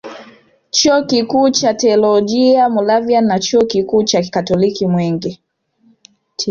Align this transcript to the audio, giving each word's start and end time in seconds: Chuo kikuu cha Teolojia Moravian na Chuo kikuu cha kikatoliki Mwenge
Chuo 0.71 1.01
kikuu 1.03 1.49
cha 1.49 1.73
Teolojia 1.73 2.69
Moravian 2.69 3.23
na 3.25 3.39
Chuo 3.39 3.65
kikuu 3.65 4.03
cha 4.03 4.21
kikatoliki 4.21 4.87
Mwenge 4.87 5.41